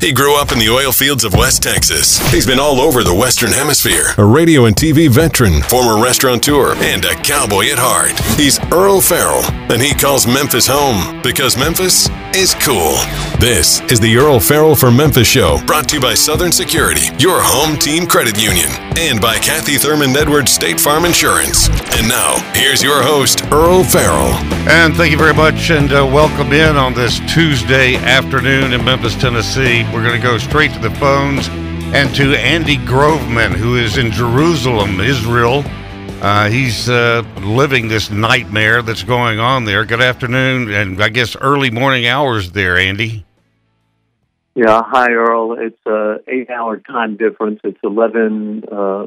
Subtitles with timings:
[0.00, 2.18] He grew up in the oil fields of West Texas.
[2.32, 4.14] He's been all over the Western Hemisphere.
[4.16, 8.18] A radio and TV veteran, former restaurateur, and a cowboy at heart.
[8.40, 12.96] He's Earle Farrell, and he calls Memphis home because Memphis is cool.
[13.40, 17.42] This is the Earle Farrell for Memphis show, brought to you by Southern Security, your
[17.42, 21.68] home team credit union, and by Kathy Thurman Edwards State Farm Insurance.
[21.98, 24.32] And now, here's your host, Earle Farrell.
[24.68, 29.14] And thank you very much, and uh, welcome in on this Tuesday afternoon in Memphis,
[29.16, 29.84] Tennessee.
[29.92, 34.12] We're going to go straight to the phones and to Andy Groveman, who is in
[34.12, 35.64] Jerusalem, Israel.
[36.22, 39.84] Uh, he's uh, living this nightmare that's going on there.
[39.84, 43.26] Good afternoon, and I guess early morning hours there, Andy.
[44.54, 45.56] Yeah, hi Earle.
[45.58, 47.60] It's a eight-hour time difference.
[47.64, 49.06] It's eleven uh,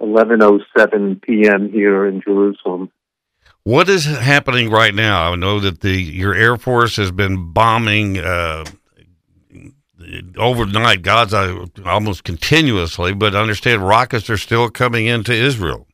[0.00, 1.70] eleven oh seven p.m.
[1.70, 2.90] here in Jerusalem.
[3.62, 5.32] What is happening right now?
[5.32, 8.64] I know that the your Air Force has been bombing uh,
[10.36, 15.86] overnight Gaza almost continuously, but understand rockets are still coming into Israel.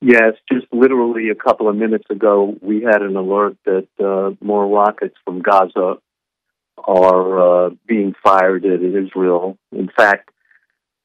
[0.00, 4.66] Yes, just literally a couple of minutes ago, we had an alert that uh, more
[4.66, 5.98] rockets from Gaza
[6.76, 9.58] are uh, being fired at Israel.
[9.70, 10.30] In fact,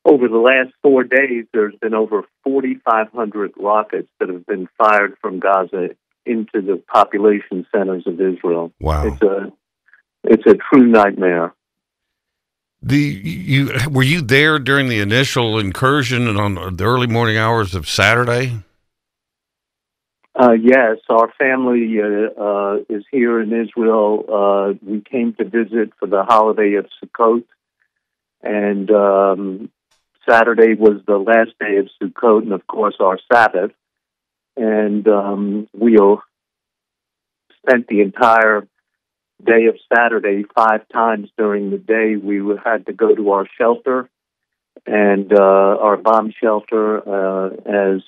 [0.03, 5.39] over the last four days, there's been over 4,500 rockets that have been fired from
[5.39, 5.89] Gaza
[6.25, 8.71] into the population centers of Israel.
[8.79, 9.51] Wow, it's a
[10.27, 11.53] it's a true nightmare.
[12.81, 17.73] The you were you there during the initial incursion and on the early morning hours
[17.73, 18.63] of Saturday?
[20.39, 24.23] Uh, yes, our family uh, uh, is here in Israel.
[24.31, 27.43] Uh, we came to visit for the holiday of Sukkot,
[28.43, 29.71] and um,
[30.29, 33.71] Saturday was the last day of Sukkot, and of course our Sabbath.
[34.55, 35.97] And um, we
[37.63, 38.67] spent the entire
[39.43, 42.15] day of Saturday five times during the day.
[42.15, 44.09] We had to go to our shelter
[44.85, 48.01] and uh, our bomb shelter uh, as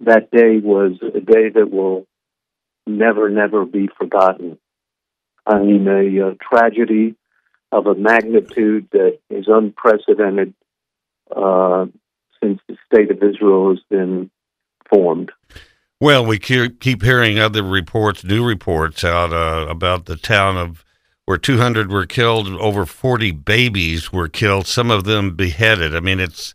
[0.00, 2.06] that day was a day that will
[2.86, 4.58] never, never be forgotten.
[5.46, 7.14] I mean, a, a tragedy
[7.72, 10.54] of a magnitude that is unprecedented
[11.34, 11.86] uh,
[12.42, 14.30] since the state of Israel has been
[14.88, 15.30] formed.
[16.00, 20.84] Well, we keep hearing other reports, new reports out uh, about the town of
[21.24, 25.96] where 200 were killed, over 40 babies were killed, some of them beheaded.
[25.96, 26.54] I mean, it's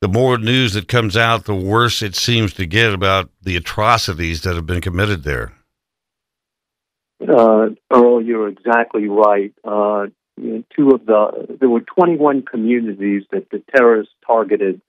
[0.00, 4.42] the more news that comes out, the worse it seems to get about the atrocities
[4.42, 5.52] that have been committed there.
[7.20, 9.52] Uh, Earle, you're exactly right.
[9.64, 10.06] Uh,
[10.38, 14.80] two of the there were 21 communities that the terrorists targeted,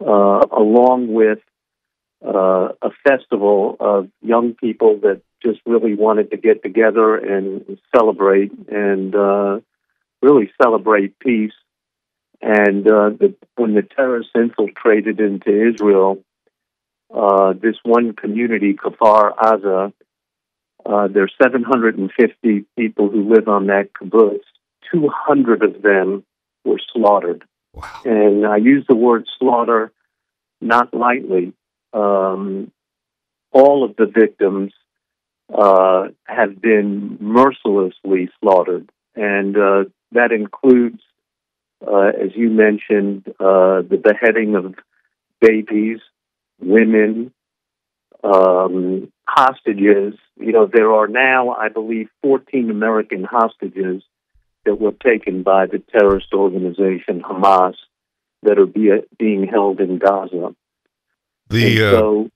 [0.00, 1.40] uh, along with
[2.24, 8.50] uh, a festival of young people that just really wanted to get together and celebrate
[8.68, 9.60] and uh,
[10.22, 11.52] really celebrate peace
[12.40, 16.18] and uh, the, when the terrorists infiltrated into Israel,
[17.14, 19.92] uh, this one community, Kfar Aza,
[20.86, 24.40] uh, are 750 people who live on that kibbutz.
[24.92, 26.24] 200 of them
[26.64, 27.44] were slaughtered.
[27.74, 28.02] Wow.
[28.04, 29.92] And I use the word slaughter
[30.60, 31.52] not lightly.
[31.92, 32.70] Um,
[33.52, 34.72] all of the victims
[35.52, 41.00] uh, have been mercilessly slaughtered, and uh, that includes
[41.86, 44.74] uh, as you mentioned, uh, the beheading of
[45.40, 45.98] babies,
[46.60, 47.32] women,
[48.24, 50.14] um, hostages.
[50.36, 54.02] You know, there are now, I believe, 14 American hostages
[54.64, 57.74] that were taken by the terrorist organization Hamas
[58.42, 60.54] that are be, being held in Gaza.
[61.48, 62.30] The uh, so,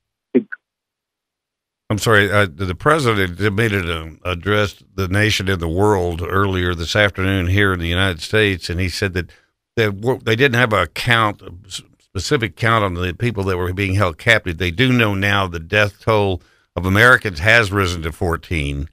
[1.91, 6.75] I'm sorry, uh, the president made an um, address the nation and the world earlier
[6.75, 9.31] this afternoon here in the United States, and he said that
[9.77, 11.53] they, they didn't have a count, a
[11.99, 14.57] specific count on the people that were being held captive.
[14.57, 16.41] They do know now the death toll
[16.75, 18.89] of Americans has risen to 14,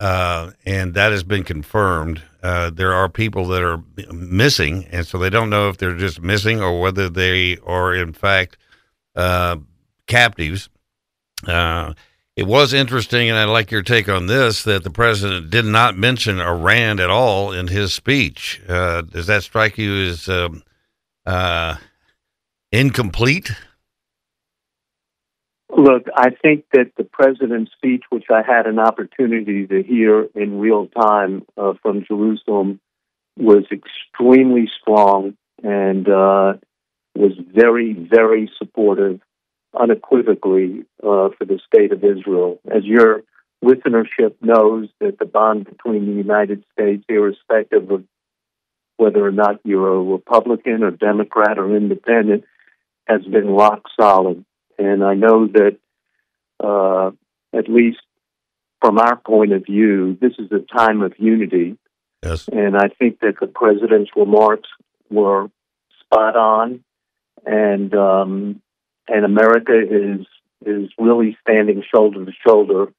[0.00, 2.20] uh, and that has been confirmed.
[2.42, 6.20] Uh, there are people that are missing, and so they don't know if they're just
[6.20, 8.58] missing or whether they are in fact
[9.16, 9.56] uh,
[10.06, 10.68] captives.
[11.46, 11.94] Uh,
[12.36, 15.96] it was interesting, and I'd like your take on this that the president did not
[15.96, 18.60] mention Iran at all in his speech.
[18.68, 20.62] Uh, does that strike you as um,
[21.24, 21.76] uh,
[22.70, 23.52] incomplete?
[25.74, 30.58] Look, I think that the president's speech, which I had an opportunity to hear in
[30.58, 32.80] real time uh, from Jerusalem,
[33.38, 36.54] was extremely strong and uh,
[37.18, 39.20] was very, very supportive
[39.78, 42.58] unequivocally uh, for the state of Israel.
[42.70, 43.22] As your
[43.64, 48.04] listenership knows, that the bond between the United States, irrespective of
[48.96, 52.44] whether or not you're a Republican or Democrat or Independent,
[53.06, 54.44] has been rock solid.
[54.78, 55.76] And I know that,
[56.62, 57.10] uh,
[57.56, 58.00] at least
[58.80, 61.78] from our point of view, this is a time of unity.
[62.22, 62.48] Yes.
[62.48, 64.68] And I think that the president's remarks
[65.10, 65.48] were
[66.00, 66.84] spot on,
[67.46, 68.60] and um,
[69.08, 70.26] and America is
[70.64, 72.92] is really standing shoulder to shoulder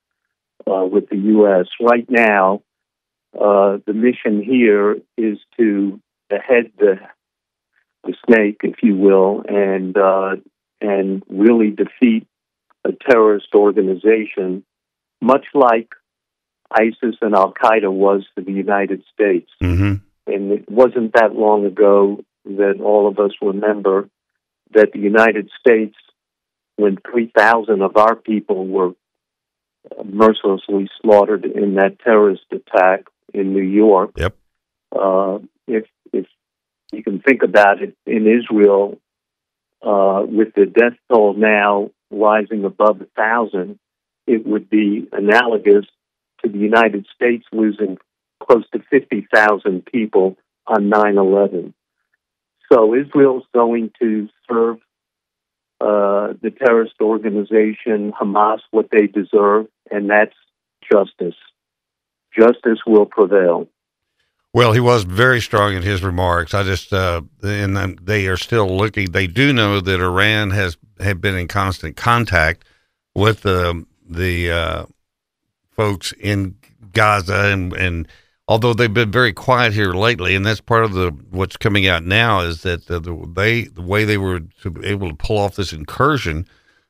[0.65, 1.67] uh, with the U.S.
[1.81, 2.61] right now.
[3.35, 5.99] Uh, the mission here is to
[6.31, 6.99] head the
[8.03, 10.35] the snake, if you will, and uh,
[10.79, 12.25] and really defeat
[12.85, 14.63] a terrorist organization,
[15.21, 15.89] much like
[16.71, 19.49] ISIS and Al Qaeda was to the United States.
[19.61, 19.95] Mm-hmm.
[20.31, 24.09] And it wasn't that long ago that all of us remember
[24.73, 25.95] that the United States,
[26.75, 28.91] when 3,000 of our people were
[30.03, 34.11] mercilessly slaughtered in that terrorist attack in New York.
[34.17, 34.35] Yep.
[34.91, 36.25] Uh, if if
[36.91, 38.99] you can think about it, in Israel,
[39.81, 43.79] uh, with the death toll now rising above a thousand,
[44.25, 45.85] it would be analogous
[46.43, 47.97] to the United States losing
[48.39, 51.73] close to 50,000 people on 9 11.
[52.71, 54.77] So Israel's going to serve
[55.79, 60.35] uh, the terrorist organization Hamas what they deserve, and that's
[60.91, 61.35] justice.
[62.37, 63.67] Justice will prevail.
[64.53, 66.53] Well, he was very strong in his remarks.
[66.53, 69.11] I just, uh, and they are still looking.
[69.11, 72.65] They do know that Iran has have been in constant contact
[73.13, 74.85] with the the uh,
[75.75, 76.55] folks in
[76.91, 78.07] Gaza, and and
[78.47, 82.03] although they've been very quiet here lately, and that's part of the what's coming out
[82.03, 85.55] now is that the, the they the way they were to able to pull off
[85.55, 86.47] this incursion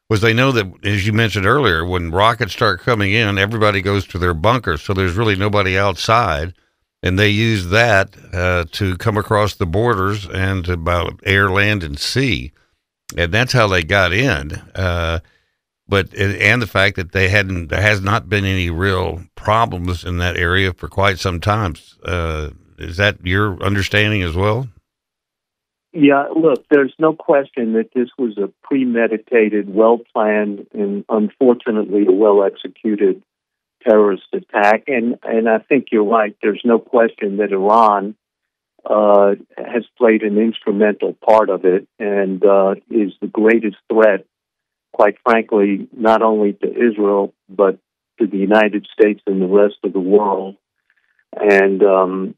[0.10, 4.08] was they know that as you mentioned earlier, when rockets start coming in, everybody goes
[4.08, 6.54] to their bunkers, so there's really nobody outside
[7.04, 12.00] and they use that uh, to come across the borders and about air, land, and
[12.00, 12.52] sea,
[13.16, 14.52] and that's how they got in.
[14.76, 15.20] Uh,
[15.90, 20.18] but and the fact that they hadn't, there has not been any real problems in
[20.18, 21.76] that area for quite some time.
[22.04, 24.68] Uh, is that your understanding as well?
[25.94, 32.12] Yeah, look, there's no question that this was a premeditated, well planned, and unfortunately a
[32.12, 33.24] well executed
[33.88, 34.84] terrorist attack.
[34.88, 36.36] And and I think you're right.
[36.42, 38.16] There's no question that Iran
[38.86, 44.26] uh, has played an instrumental part of it and uh, is the greatest threat,
[44.98, 47.78] quite frankly, not only to Israel but
[48.20, 50.56] to the United States and the rest of the world.
[51.34, 52.36] And um,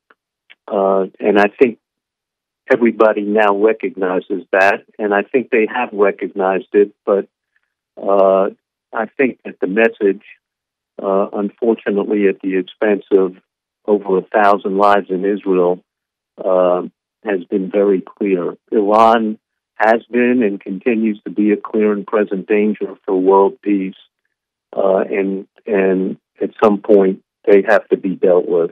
[0.68, 1.80] uh, and I think
[2.72, 6.92] everybody now recognizes that, and I think they have recognized it.
[7.06, 7.30] But
[7.96, 8.50] uh,
[8.94, 10.26] I think that the message
[11.02, 13.38] uh, unfortunately at the expense of
[13.86, 15.80] over a thousand lives in Israel,
[16.44, 16.82] uh,
[17.24, 18.56] has been very clear.
[18.72, 19.40] Iran
[19.80, 23.96] has been and continues to be a clear and present danger for world peace,
[24.76, 28.72] uh, and and at some point they have to be dealt with.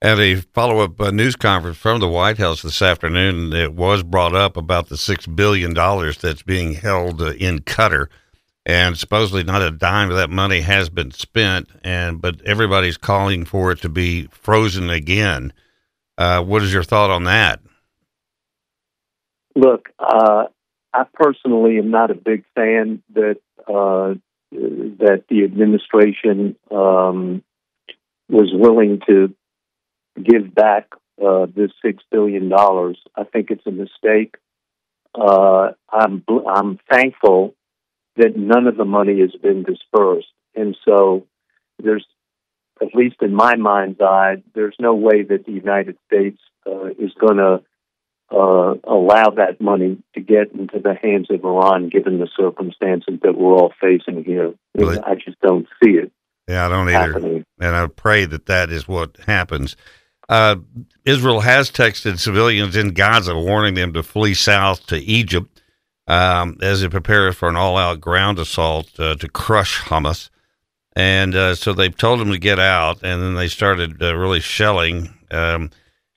[0.00, 4.02] At a follow up uh, news conference from the White House this afternoon, it was
[4.02, 8.06] brought up about the $6 billion that's being held uh, in Qatar
[8.68, 13.44] and supposedly not a dime of that money has been spent and but everybody's calling
[13.44, 15.52] for it to be frozen again
[16.18, 17.60] uh, what is your thought on that
[19.58, 20.44] look uh,
[20.92, 23.38] i personally am not a big fan that
[23.68, 24.14] uh,
[24.50, 27.42] that the administration um,
[28.28, 29.34] was willing to
[30.22, 30.88] give back
[31.24, 34.36] uh, this six billion dollars i think it's a mistake
[35.14, 37.54] uh, i'm i'm thankful
[38.18, 40.26] that none of the money has been dispersed.
[40.54, 41.26] And so
[41.82, 42.04] there's,
[42.82, 47.12] at least in my mind's eye, there's no way that the United States uh, is
[47.18, 47.62] going to
[48.30, 53.36] uh, allow that money to get into the hands of Iran, given the circumstances that
[53.36, 54.54] we're all facing here.
[54.74, 54.98] Really?
[54.98, 56.12] I just don't see it.
[56.46, 57.12] Yeah, I don't either.
[57.12, 57.44] Happening.
[57.60, 59.76] And I pray that that is what happens.
[60.28, 60.56] Uh,
[61.04, 65.62] Israel has texted civilians in Gaza, warning them to flee south to Egypt
[66.06, 70.30] um, as it prepares for an all-out ground assault uh, to crush Hamas.
[70.94, 74.40] And uh, so they've told them to get out, and then they started uh, really
[74.40, 75.14] shelling.
[75.30, 75.70] Um,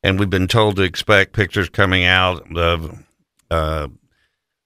[0.03, 3.03] and we've been told to expect pictures coming out of
[3.49, 3.87] uh,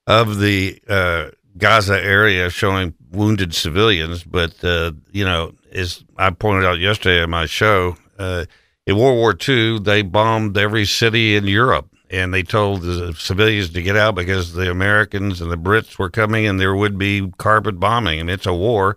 [0.06, 4.24] of the uh, Gaza area showing wounded civilians.
[4.24, 9.36] But uh, you know, as I pointed out yesterday in my show, in World War
[9.46, 14.14] II, they bombed every city in Europe and they told the civilians to get out
[14.14, 18.20] because the Americans and the Brits were coming and there would be carpet bombing.
[18.20, 18.96] And it's a war.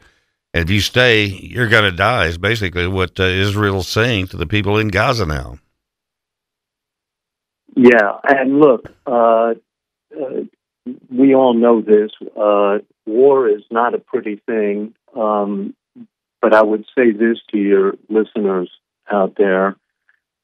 [0.53, 4.37] And if you stay, you're going to die, is basically what uh, Israel's saying to
[4.37, 5.57] the people in Gaza now.
[7.81, 9.53] Yeah, and look, uh,
[10.13, 10.41] uh,
[11.09, 12.11] we all know this.
[12.35, 15.73] Uh, war is not a pretty thing, um,
[16.41, 18.69] but I would say this to your listeners
[19.09, 19.77] out there: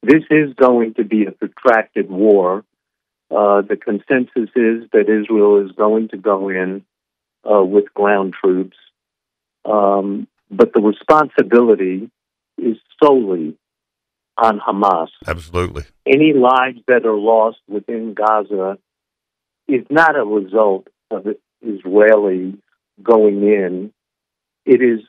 [0.02, 2.64] this is going to be a protracted war.
[3.30, 6.86] Uh, the consensus is that Israel is going to go in
[7.44, 8.78] uh, with ground troops,
[9.66, 12.10] um, but the responsibility
[12.58, 13.58] is solely
[14.38, 15.08] on Hamas.
[15.26, 15.84] Absolutely.
[16.06, 18.78] Any lives that are lost within Gaza
[19.68, 21.26] is not a result of
[21.62, 22.58] Israeli
[23.02, 23.92] going in.
[24.66, 25.02] It is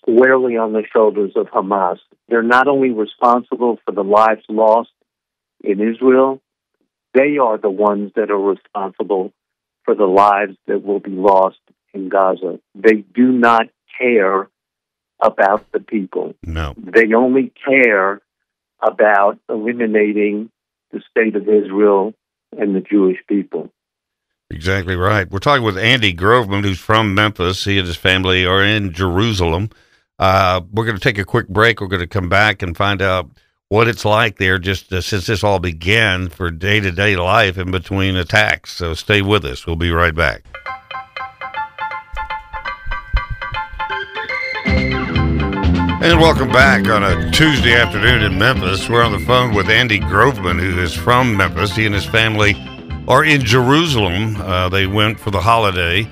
[0.00, 1.98] squarely on the shoulders of Hamas.
[2.28, 4.90] They're not only responsible for the lives lost
[5.62, 6.40] in Israel,
[7.14, 9.32] they are the ones that are responsible
[9.84, 11.58] for the lives that will be lost
[11.94, 12.60] in Gaza.
[12.74, 13.66] They do not
[13.98, 14.48] care
[15.20, 16.34] about the people.
[16.44, 16.74] No.
[16.76, 18.20] They only care
[18.82, 20.50] about eliminating
[20.92, 22.14] the state of Israel
[22.56, 23.70] and the Jewish people.
[24.50, 25.30] Exactly right.
[25.30, 27.64] We're talking with Andy Groveman, who's from Memphis.
[27.64, 29.70] He and his family are in Jerusalem.
[30.18, 31.80] Uh, we're going to take a quick break.
[31.80, 33.30] We're going to come back and find out
[33.68, 37.58] what it's like there just uh, since this all began for day to day life
[37.58, 38.72] in between attacks.
[38.72, 39.66] So stay with us.
[39.66, 40.44] We'll be right back.
[46.00, 48.88] And welcome back on a Tuesday afternoon in Memphis.
[48.88, 51.74] We're on the phone with Andy Groveman, who is from Memphis.
[51.74, 52.54] He and his family
[53.08, 54.36] are in Jerusalem.
[54.36, 56.08] Uh, they went for the holiday,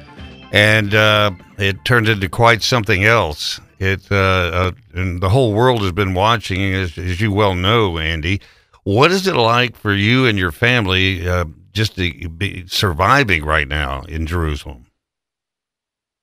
[0.50, 3.60] and uh, it turned into quite something else.
[3.78, 7.96] It uh, uh and the whole world has been watching, as, as, you well know,
[7.96, 8.40] Andy.
[8.82, 13.68] What is it like for you and your family uh, just to be surviving right
[13.68, 14.85] now in Jerusalem?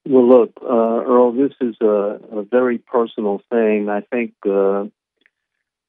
[0.06, 3.88] Well, look, uh, Earle, this is a, a, very personal thing.
[3.90, 4.92] I think uh, to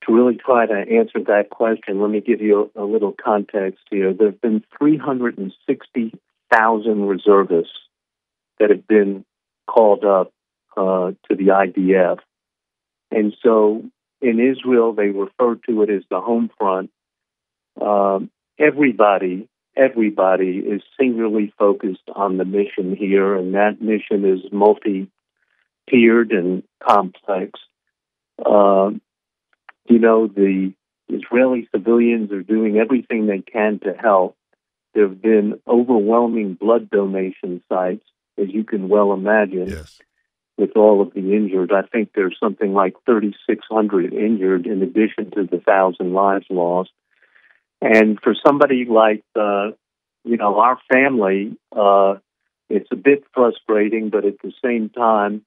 [0.09, 4.15] really try to answer that question, let me give you a, a little context here.
[4.15, 7.73] There have been 360,000 reservists
[8.61, 9.25] that have been
[9.67, 10.33] called up
[10.77, 12.21] uh, to the IDF.
[13.11, 13.83] And so
[14.21, 16.93] in Israel, they refer to it as the home front.
[17.81, 18.31] Um,
[18.61, 25.11] everybody everybody is singularly focused on the mission here, and that mission is multi
[25.89, 27.61] tiered and complex.
[28.45, 28.91] Uh,
[29.89, 30.73] you know, the
[31.09, 34.37] Israeli civilians are doing everything they can to help.
[34.95, 38.05] There have been overwhelming blood donation sites,
[38.39, 40.01] as you can well imagine, yes.
[40.57, 41.73] with all of the injured.
[41.73, 46.91] I think there's something like 3,600 injured in addition to the thousand lives lost.
[47.81, 49.73] And for somebody like, uh,
[50.25, 52.15] you know, our family, uh,
[52.71, 55.45] it's a bit frustrating, but at the same time,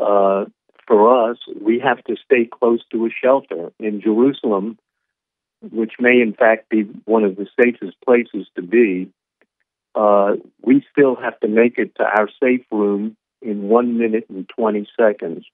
[0.00, 0.44] uh,
[0.86, 4.78] for us, we have to stay close to a shelter in Jerusalem,
[5.62, 9.10] which may in fact be one of the safest places to be.
[9.94, 14.48] Uh, we still have to make it to our safe room in one minute and
[14.56, 15.44] 20 seconds.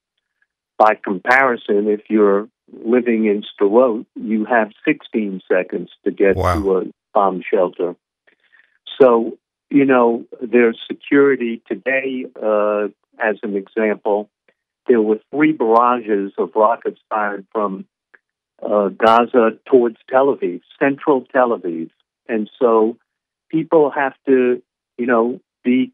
[0.77, 6.55] By comparison, if you're living in Sderot, you have 16 seconds to get wow.
[6.55, 6.83] to a
[7.13, 7.95] bomb shelter.
[8.99, 9.37] So,
[9.69, 12.87] you know, there's security today, uh,
[13.19, 14.29] as an example.
[14.87, 17.85] There were three barrages of rockets fired from
[18.61, 21.89] uh, Gaza towards Tel Aviv, central Tel Aviv.
[22.27, 22.97] And so
[23.49, 24.61] people have to,
[24.97, 25.93] you know, be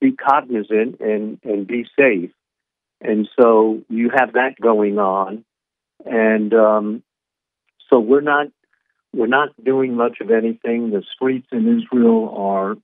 [0.00, 2.30] be cognizant and, and be safe.
[3.00, 5.44] And so you have that going on
[6.04, 7.02] and um,
[7.90, 8.48] so we're not
[9.12, 10.90] we're not doing much of anything.
[10.90, 12.76] The streets in Israel are,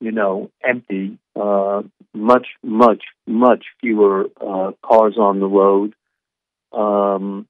[0.00, 1.18] you know, empty.
[1.34, 1.82] Uh,
[2.14, 5.94] much, much, much fewer uh, cars on the road,
[6.72, 7.46] um,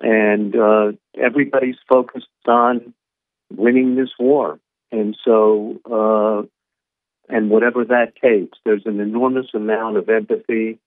[0.00, 2.92] and uh, everybody's focused on
[3.50, 4.58] winning this war.
[4.90, 6.46] And so, uh,
[7.34, 10.78] and whatever that takes, there's an enormous amount of empathy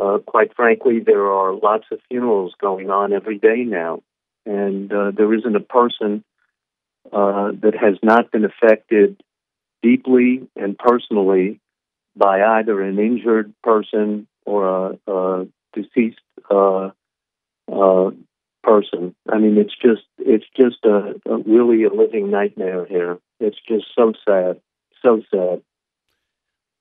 [0.00, 4.02] uh, quite frankly, there are lots of funerals going on every day now,
[4.44, 6.24] and uh, there isn't a person
[7.12, 9.20] uh, that has not been affected
[9.82, 11.60] deeply and personally
[12.16, 14.66] by either an injured person or
[15.06, 16.90] a, a deceased uh,
[17.72, 18.10] uh,
[18.62, 19.14] person.
[19.30, 23.18] I mean, it's just it's just a, a really a living nightmare here.
[23.40, 24.60] It's just so sad,
[25.02, 25.62] so sad.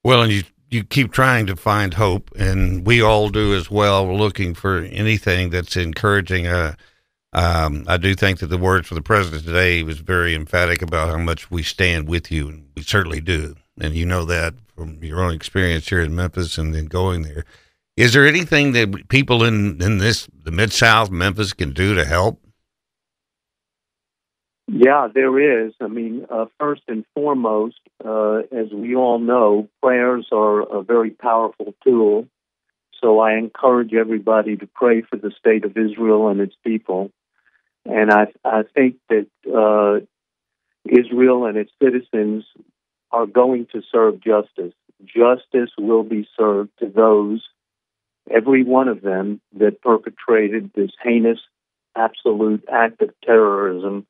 [0.03, 0.43] Well, and you
[0.75, 4.15] you keep trying to find hope, and we all do as well.
[4.15, 6.45] Looking for anything that's encouraging.
[6.45, 6.75] Uh,
[7.33, 11.09] um, I do think that the words for the president today was very emphatic about
[11.09, 13.55] how much we stand with you, and we certainly do.
[13.79, 17.45] And you know that from your own experience here in Memphis and then going there.
[17.97, 22.05] Is there anything that people in, in this the mid South Memphis can do to
[22.05, 22.41] help?
[24.67, 25.73] Yeah, there is.
[25.79, 31.11] I mean, uh, first and foremost, uh, as we all know, prayers are a very
[31.11, 32.27] powerful tool.
[33.01, 37.11] So I encourage everybody to pray for the state of Israel and its people.
[37.85, 40.03] And I, I think that uh,
[40.83, 42.45] Israel and its citizens
[43.11, 44.73] are going to serve justice.
[45.03, 47.43] Justice will be served to those,
[48.31, 51.39] every one of them, that perpetrated this heinous,
[51.95, 54.07] absolute act of terrorism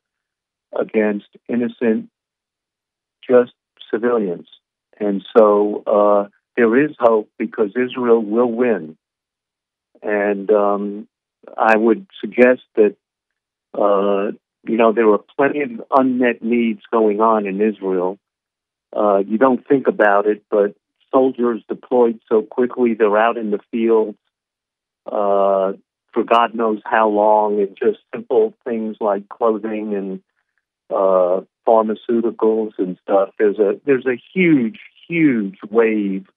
[0.80, 2.10] against innocent,
[3.28, 3.54] just
[3.92, 4.48] civilians.
[5.00, 8.98] And so uh, there is hope because Israel will win.
[10.02, 11.08] And um,
[11.58, 12.96] I would suggest that,
[13.74, 14.32] uh,
[14.68, 18.18] you know, there are plenty of unmet needs going on in Israel.
[18.96, 20.76] Uh, you don't think about it, but
[21.12, 24.18] soldiers deployed so quickly, they're out in the fields
[25.06, 25.74] uh,
[26.14, 30.22] for God knows how long, and just simple things like clothing and
[30.90, 33.30] uh, pharmaceuticals and stuff.
[33.40, 36.28] There's a there's a huge huge wave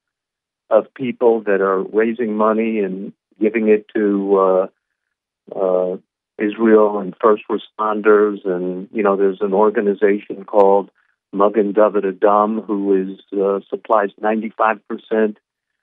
[0.71, 4.67] of people that are raising money and giving it to uh,
[5.55, 5.97] uh,
[6.38, 8.45] Israel and first responders.
[8.45, 10.90] And you know, there's an organization called
[11.33, 15.38] Magen David Adom who is uh, supplies 95 percent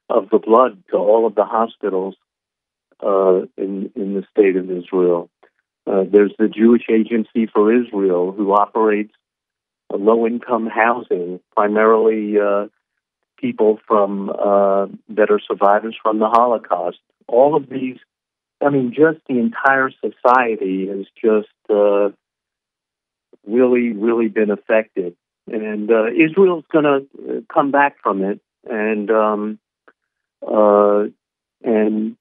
[0.10, 2.16] of the blood to all of the hospitals
[3.04, 5.30] uh, in in the state of Israel.
[5.88, 9.14] Uh, there's the Jewish Agency for Israel, who operates
[9.92, 12.68] low income housing, primarily uh,
[13.38, 16.98] people from uh, that are survivors from the Holocaust.
[17.28, 17.98] All of these,
[18.62, 22.10] I mean, just the entire society has just uh,
[23.46, 25.16] really, really been affected.
[25.48, 29.60] And uh, Israel's going to come back from it, and um,
[31.64, 32.18] and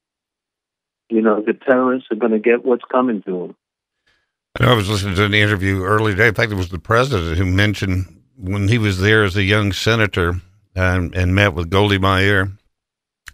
[1.09, 3.57] you know, the terrorists are going to get what's coming to them.
[4.61, 6.29] I I was listening to an interview earlier today.
[6.29, 9.73] In fact, it was the president who mentioned when he was there as a young
[9.73, 10.41] senator
[10.75, 12.53] and, and met with Golda Meir,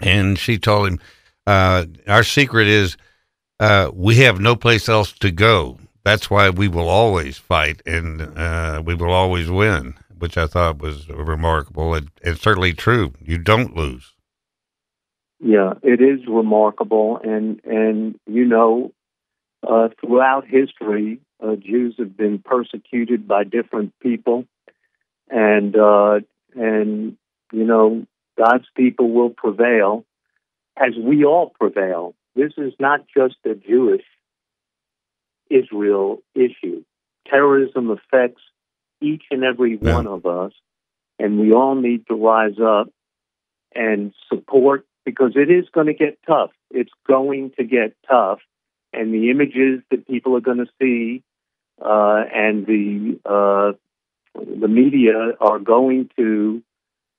[0.01, 1.01] and she told him,
[1.47, 2.97] uh, "Our secret is
[3.59, 5.79] uh, we have no place else to go.
[6.05, 10.79] That's why we will always fight and uh, we will always win." Which I thought
[10.79, 13.15] was remarkable and, and certainly true.
[13.23, 14.13] You don't lose.
[15.43, 18.93] Yeah, it is remarkable, and and you know,
[19.67, 24.45] uh, throughout history, uh, Jews have been persecuted by different people,
[25.31, 26.21] and uh,
[26.55, 27.17] and
[27.53, 30.05] you know, God's people will prevail,
[30.77, 32.15] as we all prevail.
[32.37, 34.05] This is not just a Jewish
[35.49, 36.85] Israel issue.
[37.27, 38.43] Terrorism affects
[39.01, 39.95] each and every yeah.
[39.95, 40.53] one of us,
[41.19, 42.91] and we all need to rise up
[43.75, 46.51] and support because it is going to get tough.
[46.71, 48.39] It's going to get tough.
[48.93, 51.23] And the images that people are going to see
[51.85, 53.73] uh, and the uh,
[54.35, 56.63] the media are going to,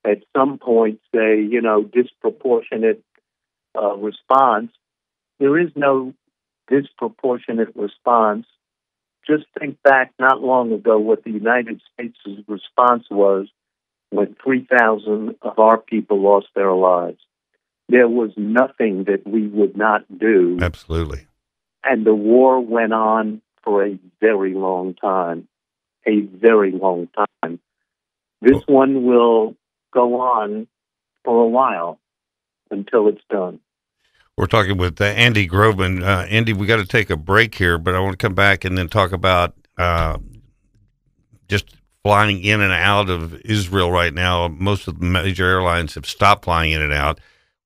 [0.05, 3.03] at some point, say, you know, disproportionate
[3.77, 4.71] uh, response.
[5.39, 6.13] There is no
[6.69, 8.45] disproportionate response.
[9.27, 13.47] Just think back not long ago what the United States' response was
[14.09, 17.19] when 3,000 of our people lost their lives
[17.91, 20.57] there was nothing that we would not do.
[20.61, 21.27] Absolutely.
[21.83, 25.47] And the war went on for a very long time,
[26.07, 27.09] a very long
[27.43, 27.59] time.
[28.41, 28.73] This oh.
[28.73, 29.55] one will
[29.93, 30.67] go on
[31.23, 31.99] for a while
[32.69, 33.59] until it's done.
[34.37, 36.01] We're talking with uh, Andy Groveman.
[36.01, 38.63] Uh, Andy, we got to take a break here, but I want to come back
[38.63, 40.17] and then talk about uh,
[41.47, 44.47] just flying in and out of Israel right now.
[44.47, 47.19] Most of the major airlines have stopped flying in and out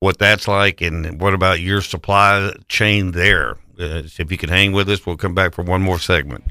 [0.05, 3.53] what that's like, and what about your supply chain there?
[3.79, 6.43] Uh, if you can hang with us, we'll come back for one more segment.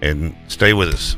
[0.00, 1.16] And stay with us.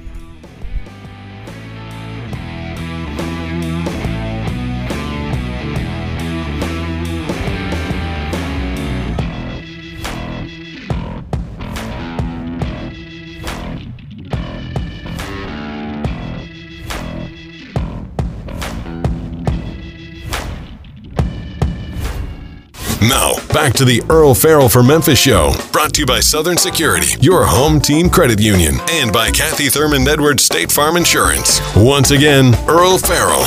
[23.55, 27.45] Back to the Earle Farrell for Memphis show, brought to you by Southern Security, your
[27.45, 31.61] home team credit union, and by Kathy Thurman Edwards State Farm Insurance.
[31.77, 33.45] Once again, Earle Farrell.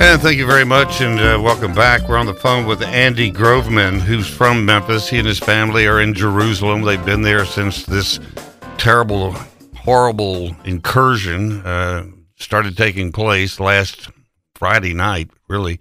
[0.00, 2.08] And thank you very much, and uh, welcome back.
[2.08, 5.08] We're on the phone with Andy Groveman, who's from Memphis.
[5.08, 6.82] He and his family are in Jerusalem.
[6.82, 8.18] They've been there since this
[8.76, 9.36] terrible,
[9.76, 14.10] horrible incursion uh, started taking place last
[14.56, 15.78] Friday night, really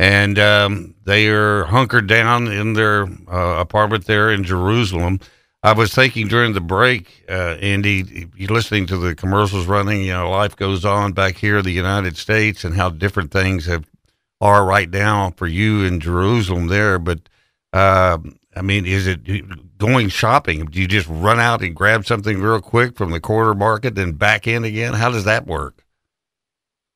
[0.00, 5.20] and um, they are hunkered down in their uh, apartment there in Jerusalem.
[5.62, 10.14] I was thinking during the break, uh, Andy, you listening to the commercials running, you
[10.14, 13.84] know, life goes on back here in the United States and how different things have
[14.40, 16.98] are right now for you in Jerusalem there.
[16.98, 17.28] But
[17.74, 18.16] uh,
[18.56, 20.64] I mean, is it going shopping?
[20.64, 24.12] Do you just run out and grab something real quick from the corner market, then
[24.12, 24.94] back in again?
[24.94, 25.84] How does that work?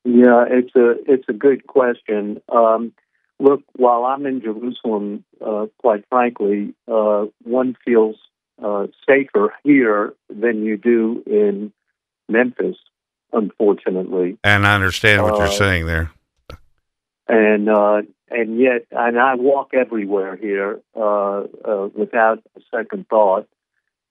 [0.04, 2.42] Yeah, it's a it's a good question.
[2.52, 2.92] Um,
[3.40, 8.16] look, while I'm in Jerusalem, uh, quite frankly, uh, one feels
[8.62, 11.72] uh, safer here than you do in
[12.28, 12.76] Memphis.
[13.32, 16.12] Unfortunately, and I understand what you're uh, saying there.
[17.26, 21.44] And uh, and yet, and I walk everywhere here uh,
[21.96, 23.48] without a second thought.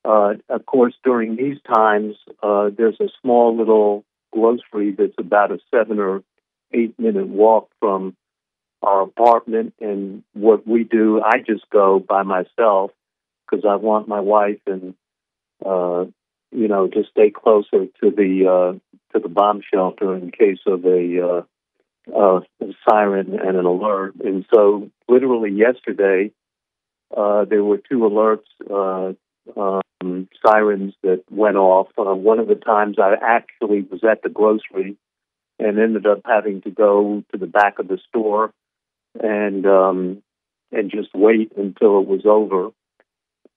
[0.04, 4.04] of course, during these times, there's a small little
[4.34, 6.24] grocery that's about a seven or
[6.74, 8.16] eight minute walk from
[8.82, 9.74] our apartment.
[9.80, 12.92] And what we do, I just go by myself
[13.46, 14.96] because I want my wife and
[15.66, 16.06] uh,
[16.52, 18.80] you know to stay closer to the uh,
[19.14, 21.42] to the bomb shelter in case of a, uh,
[22.14, 24.16] uh, a siren and an alert.
[24.24, 26.32] And so, literally yesterday,
[27.16, 28.48] uh, there were two alerts.
[28.70, 29.14] Uh,
[30.04, 31.88] um, sirens that went off.
[31.98, 34.98] Uh, one of the times I actually was at the grocery
[35.60, 38.54] and ended up having to go to the back of the store
[39.22, 40.24] and um,
[40.72, 42.70] and just wait until it was over.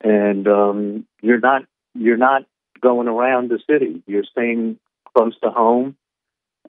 [0.03, 1.63] And um, you're not
[1.95, 2.43] you're not
[2.81, 4.03] going around the city.
[4.07, 4.79] You're staying
[5.17, 5.97] close to home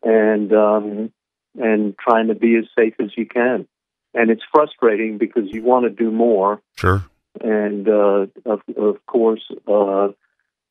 [0.03, 1.11] and um,
[1.59, 3.67] and trying to be as safe as you can.
[4.13, 6.61] And it's frustrating because you want to do more.
[6.77, 7.03] Sure
[7.41, 10.09] and uh, of, of course, uh,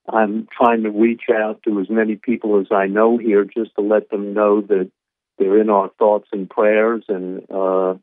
[0.08, 3.82] I'm trying to reach out to as many people as I know here, just to
[3.82, 4.90] let them know that
[5.38, 7.94] they're in our thoughts and prayers, and uh,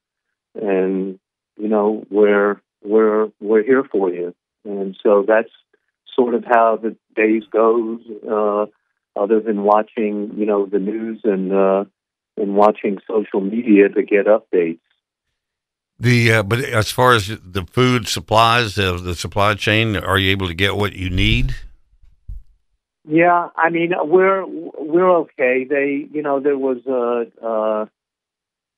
[0.56, 1.20] and
[1.58, 4.36] you know we're we're we're here for you.
[4.66, 5.52] And so that's
[6.16, 8.02] sort of how the days goes.
[8.30, 8.66] Uh,
[9.16, 11.86] other than watching, you know, the news and uh,
[12.38, 14.80] and watching social media to get updates.
[16.04, 20.32] The uh, but as far as the food supplies, uh, the supply chain, are you
[20.32, 21.56] able to get what you need?
[23.08, 25.64] Yeah, I mean we're we're okay.
[25.64, 27.86] They, you know, there was a uh,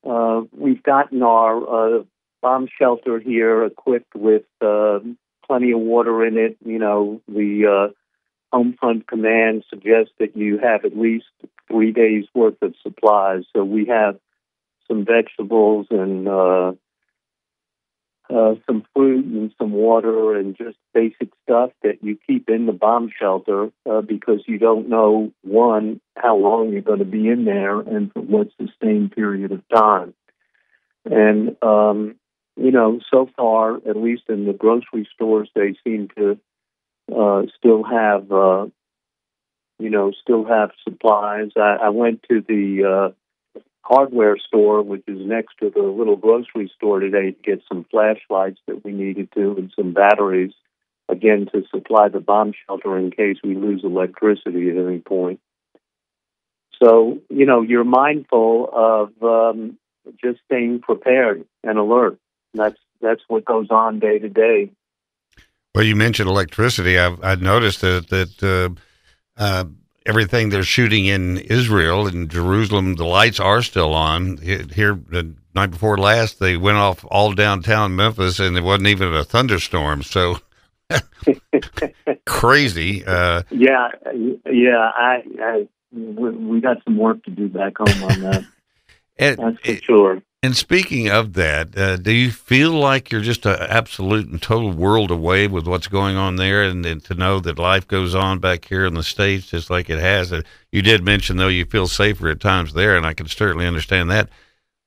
[0.07, 2.03] uh, we've gotten our uh,
[2.43, 4.99] bomb shelter here equipped with uh,
[5.47, 6.57] plenty of water in it.
[6.63, 7.93] You know, the uh,
[8.55, 11.25] home front command suggests that you have at least
[11.67, 13.45] three days worth of supplies.
[13.51, 14.19] So we have
[14.87, 16.73] some vegetables and uh,
[18.33, 22.71] uh, some fruit and some water and just basic stuff that you keep in the
[22.71, 27.45] bomb shelter uh, because you don't know one how long you're going to be in
[27.45, 30.13] there and for what sustained period of time.
[31.05, 32.15] And um,
[32.57, 36.39] you know, so far, at least in the grocery stores, they seem to
[37.13, 38.65] uh, still have, uh,
[39.77, 41.49] you know, still have supplies.
[41.57, 43.13] I, I went to the uh,
[43.85, 48.59] hardware store, which is next to the little grocery store today, to get some flashlights
[48.67, 50.53] that we needed to and some batteries,
[51.07, 55.39] again, to supply the bomb shelter in case we lose electricity at any point.
[56.81, 59.77] So, you know, you're mindful of um,
[60.23, 62.19] just staying prepared and alert.
[62.53, 64.71] That's that's what goes on day to day.
[65.73, 66.97] Well, you mentioned electricity.
[66.97, 69.65] I've, I've noticed that that uh, uh,
[70.05, 74.37] everything they're shooting in Israel and Jerusalem, the lights are still on.
[74.37, 79.13] Here, the night before last, they went off all downtown Memphis, and it wasn't even
[79.13, 80.03] a thunderstorm.
[80.03, 80.39] So
[82.25, 83.03] crazy.
[83.05, 83.89] Uh, yeah,
[84.51, 84.91] yeah.
[84.95, 88.45] I, I, we got some work to do back home on that.
[89.17, 90.21] and, That's for sure.
[90.45, 94.71] And speaking of that, uh, do you feel like you're just an absolute and total
[94.71, 98.37] world away with what's going on there, and, and, to know that life goes on
[98.37, 100.31] back here in the states just like it has?
[100.31, 103.65] Uh, you did mention though you feel safer at times there, and I can certainly
[103.65, 104.29] understand that.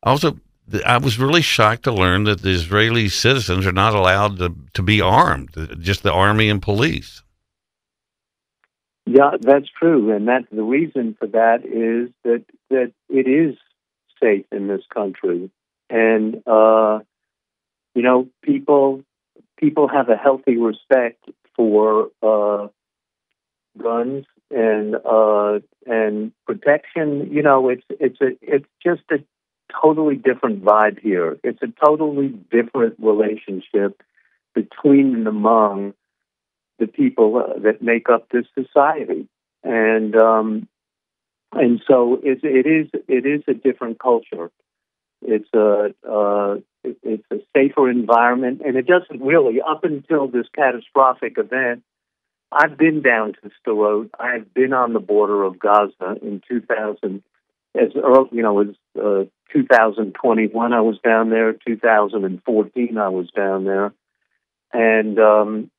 [0.05, 0.39] Also,
[0.87, 4.83] I was really shocked to learn that the Israeli citizens are not allowed to, to
[4.85, 7.25] be armed, uh, just the army and police.
[9.07, 13.57] Yeah, that's true, and that the reason for that is that that it is
[14.23, 15.51] safe in this country,
[15.91, 17.01] and uh,
[17.95, 19.03] you know, people
[19.57, 21.25] people have a healthy respect
[21.57, 22.69] for uh,
[23.83, 27.29] guns and uh, and protection.
[27.33, 29.19] You know, it's it's a it's just a
[29.83, 31.39] totally different vibe here.
[31.43, 34.03] It's a totally different relationship
[34.55, 35.95] between and among
[36.79, 39.29] the people uh, that make up this society.
[39.63, 40.69] And um,
[41.53, 44.51] and so it, it is it is a different culture.
[45.23, 49.61] It's a uh, it's a safer environment, and it doesn't really.
[49.61, 51.83] Up until this catastrophic event,
[52.53, 54.11] I've been down to Sderot.
[54.19, 57.23] I've been on the border of Gaza in 2000,
[57.75, 60.73] as early, you know, as uh, 2021.
[60.73, 61.53] I was down there.
[61.53, 63.93] 2014, I was down there,
[64.73, 65.71] and um,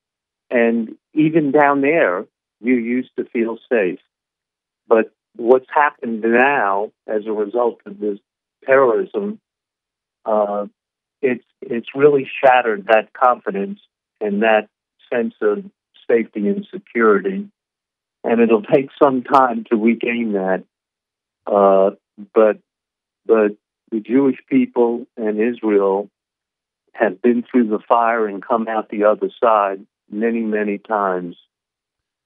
[0.50, 2.26] and even down there,
[2.60, 4.00] you used to feel safe.
[4.86, 8.18] But what's happened now, as a result of this
[8.64, 9.40] terrorism,
[10.24, 10.66] uh,
[11.22, 13.80] it's it's really shattered that confidence
[14.20, 14.68] and that
[15.12, 15.64] sense of
[16.08, 17.48] safety and security.
[18.22, 20.64] And it'll take some time to regain that.
[21.46, 21.96] Uh,
[22.34, 22.58] but
[23.26, 23.56] but
[23.90, 26.08] the Jewish people and Israel
[26.92, 31.36] have been through the fire and come out the other side many, many times.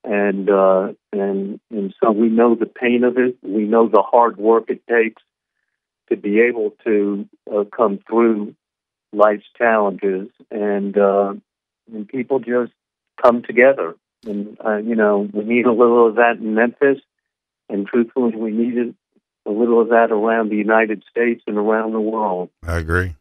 [0.05, 3.39] And uh, and and so we know the pain of it.
[3.43, 5.23] We know the hard work it takes
[6.11, 8.55] to be able to uh, come through
[9.13, 11.35] life's challenges, and uh,
[11.93, 12.73] and people just
[13.23, 13.95] come together.
[14.27, 17.01] And, uh, you know, we need a little of that in Memphis.
[17.69, 18.95] And truthfully, we needed
[19.47, 22.51] a little of that around the United States and around the world.
[22.67, 23.17] I agree.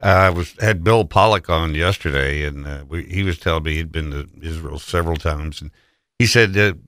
[0.00, 3.92] I was had Bill Pollock on yesterday, and uh, we, he was telling me he'd
[3.92, 5.70] been to Israel several times, and
[6.18, 6.78] he said that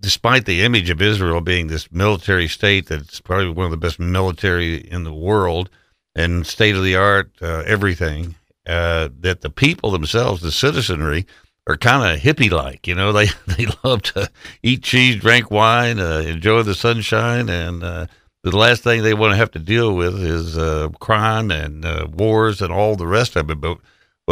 [0.00, 3.98] despite the image of Israel being this military state that's probably one of the best
[3.98, 5.70] military in the world
[6.14, 8.34] and state of the art uh, everything,
[8.66, 11.26] uh, that the people themselves, the citizenry,
[11.66, 12.86] are kind of hippie like.
[12.86, 14.30] You know, they they love to
[14.62, 18.06] eat cheese, drink wine, uh, enjoy the sunshine, and uh,
[18.42, 22.06] the last thing they want to have to deal with is uh, crime and uh,
[22.12, 23.60] wars and all the rest of it.
[23.60, 23.78] But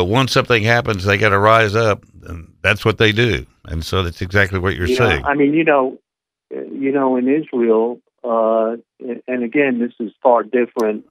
[0.00, 3.44] but once something happens, they got to rise up, and that's what they do.
[3.66, 5.26] And so that's exactly what you're saying.
[5.26, 5.98] I mean, you know,
[6.50, 8.76] you know, in Israel, uh,
[9.28, 11.04] and again, this is far different.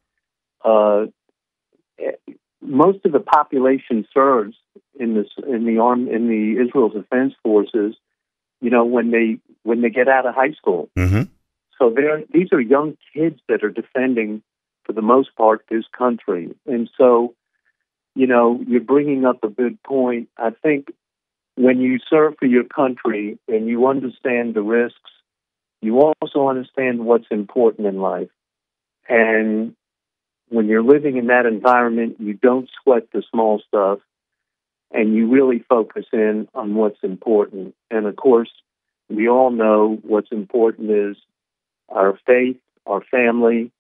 [0.65, 1.06] Uh,
[2.63, 4.56] most of the population serves
[4.99, 7.95] in this in the arm in the Israel Defense Forces.
[8.60, 11.30] You know, when they when they get out of high school, mm-hmm.
[11.78, 14.41] so they're these are young kids that are defending,
[14.84, 16.56] for the most part, this country.
[16.65, 17.36] And so,
[18.19, 20.27] you know, you're bringing up a good point.
[20.38, 20.91] I think
[21.55, 25.10] when you serve for your country and you understand the risks,
[25.82, 28.27] you also understand what's important in life.
[29.08, 29.73] And
[30.49, 33.99] when you're living in that environment, you don't sweat the small stuff
[34.91, 37.73] and you really focus in on what's important.
[37.89, 38.51] And of course,
[39.10, 41.15] we all know what's important is
[41.88, 43.71] our faith, our family,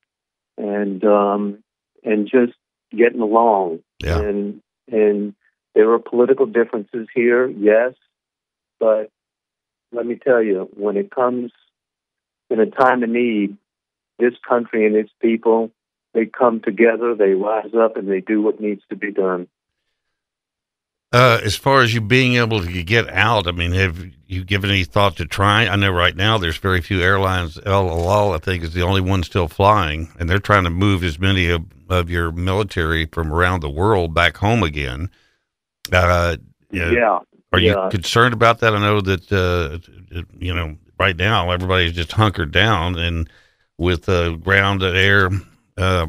[0.57, 1.61] and um,
[2.05, 2.53] and just
[2.91, 3.79] getting along.
[3.99, 4.19] Yeah.
[4.19, 5.35] And and
[5.75, 7.93] there are political differences here, yes,
[8.79, 9.11] but
[9.91, 11.51] let me tell you, when it comes
[12.49, 13.57] in a time of need,
[14.17, 15.71] this country and its people
[16.13, 19.47] they come together, they rise up, and they do what needs to be done.
[21.11, 24.69] Uh, as far as you being able to get out, I mean, have you given
[24.69, 25.67] any thought to trying?
[25.67, 27.57] I know right now there's very few airlines.
[27.65, 31.03] El Al, I think, is the only one still flying, and they're trying to move
[31.03, 35.09] as many of, of your military from around the world back home again.
[35.91, 36.37] Uh,
[36.69, 37.19] yeah.
[37.51, 37.85] Are yeah.
[37.85, 38.75] you concerned about that?
[38.75, 39.79] I know that, uh,
[40.37, 43.27] you know, right now everybody's just hunkered down, and
[43.79, 45.31] with uh, ground and air
[45.75, 46.05] uh,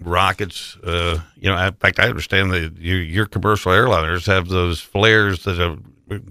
[0.00, 0.76] rockets.
[0.76, 5.44] Uh, you know, in fact, I understand that your, your commercial airliners have those flares
[5.44, 5.76] that are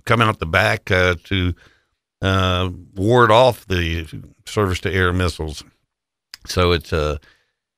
[0.05, 1.53] coming out the back uh, to
[2.21, 4.07] uh, ward off the
[4.45, 5.63] surface to air missiles.
[6.45, 7.19] So it's a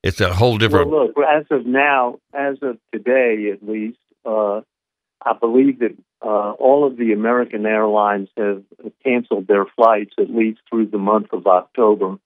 [0.04, 0.89] it's a whole different.
[0.89, 4.62] Well, look, as of now, as of today, at least, uh,
[5.21, 8.63] I believe that uh, all of the American airlines have
[9.04, 12.17] canceled their flights at least through the month of October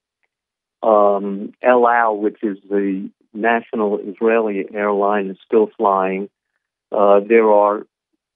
[0.84, 6.30] um, El Al, which is the national Israeli airline, is still flying.
[6.92, 7.86] Uh, there are,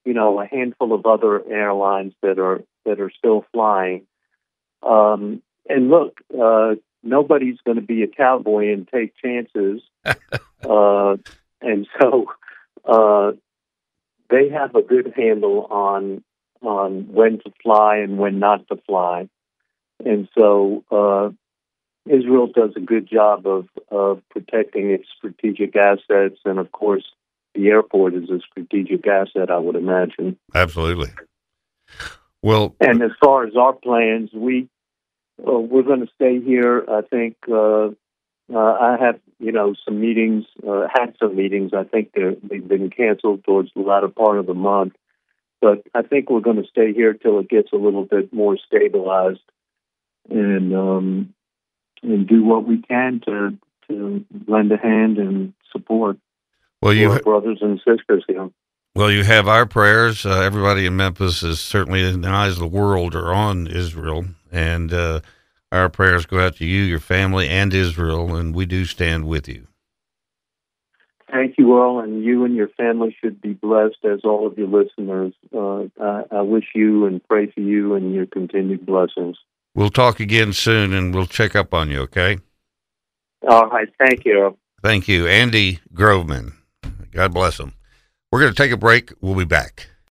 [0.04, 4.06] you know, a handful of other airlines that are that are still flying.
[4.82, 9.82] Um, and look, uh, nobody's going to be a cowboy and take chances.
[10.04, 11.16] uh,
[11.60, 12.26] and so
[12.84, 13.32] uh,
[14.30, 16.24] they have a good handle on
[16.60, 19.28] on when to fly and when not to fly.
[20.04, 21.30] And so uh,
[22.06, 27.04] Israel does a good job of, of protecting its strategic assets, and of course,
[27.54, 29.50] the airport is a strategic asset.
[29.50, 30.38] I would imagine.
[30.54, 31.10] Absolutely.
[32.42, 34.68] Well, and as far as our plans, we
[35.40, 36.84] uh, we're going to stay here.
[36.88, 37.88] I think uh,
[38.52, 41.72] uh, I have you know some meetings, uh, had some meetings.
[41.74, 44.94] I think they've been canceled towards the latter part of the month,
[45.60, 48.56] but I think we're going to stay here till it gets a little bit more
[48.56, 49.40] stabilized.
[50.30, 51.34] And um,
[52.02, 53.58] and do what we can to
[53.88, 56.18] to lend a hand and support.
[56.82, 58.50] well, you brothers and sisters here.
[58.94, 60.26] Well, you have our prayers.
[60.26, 64.26] Uh, everybody in Memphis is certainly in the eyes of the world are on Israel,
[64.50, 65.20] and uh,
[65.70, 69.48] our prayers go out to you, your family, and Israel, and we do stand with
[69.48, 69.68] you.
[71.30, 74.68] Thank you all, and you and your family should be blessed, as all of your
[74.68, 75.34] listeners.
[75.54, 79.36] Uh, I, I wish you and pray for you and your continued blessings.
[79.74, 82.00] We'll talk again soon, and we'll check up on you.
[82.00, 82.38] Okay.
[83.48, 83.88] All right.
[83.98, 84.56] Thank you.
[84.82, 86.52] Thank you, Andy Groveman.
[87.12, 87.74] God bless him.
[88.30, 89.12] We're going to take a break.
[89.20, 89.88] We'll be back.